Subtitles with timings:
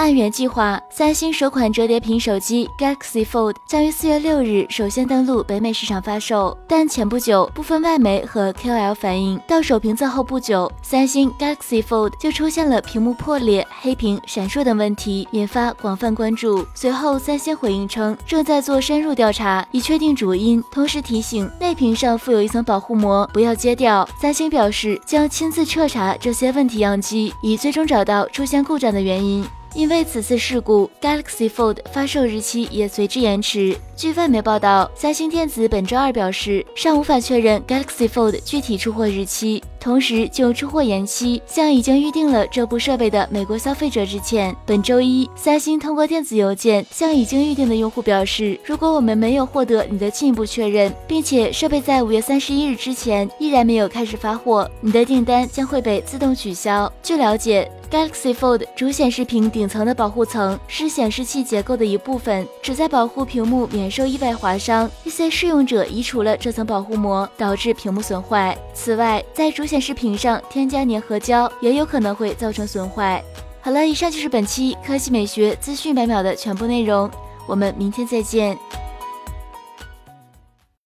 [0.00, 6.56] 按原计划，三星首款折叠屏手机 Galaxy Fold 将于四月六日首先登陆北美市场发售。
[6.66, 16.64] 但前不久，部分外媒和 KOL 反映，到手评测后不久，三星 Galaxy Fold 就出现了屏幕破裂、黑屏闪烁等问题，引发广泛关注。
[16.74, 24.08] 随后，三星回应称，正在做深入调查，以确定主因，同时提醒内屏上附有一层保护膜，不要揭掉。
[24.18, 29.46] 三星表示，将亲自彻查这些问题样机，以最终找到出现故障的原因。
[29.74, 33.76] 因为此次事故，Galaxy Fold 发售日期也随之延迟。
[33.94, 44.54] 据外媒报道，三星电子本周二表示，尚无法确认 Galaxy Fold 具体出货日期，同时就出货延期向已经预定了这部设备的美国消费者致歉。
[44.66, 56.92] 本周一，三星通过电子邮件向已经预定的用户表示，如果我们没有获得你的进一步确认，并且设备在五月三十一日之前依然没有开始发货，你的订单将会被自动取消。
[57.02, 57.70] 据了解。
[57.90, 64.88] Galaxy Fold 主显示屏顶层的保护层是显示器结构的一部分，旨在保护屏幕免受意外划伤。
[65.02, 68.56] 一些试用者移除了这层保护膜，导致屏幕损坏。
[68.72, 73.22] 此外，在主显示屏上添加粘合胶也有可能会造成损坏。
[73.60, 77.10] 好了，以上就是本期科技美学资讯百秒的全部内容，
[77.48, 78.56] 我们明天再见。